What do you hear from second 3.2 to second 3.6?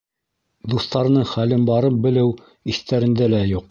лә юҡ.